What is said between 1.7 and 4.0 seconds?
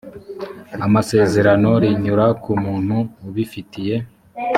rinyura ku muntu ubifitiye